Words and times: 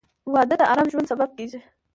•واده 0.33 0.55
د 0.59 0.63
ارام 0.71 0.87
ژوند 0.91 1.09
سبب 1.11 1.29
کېږي. 1.37 1.59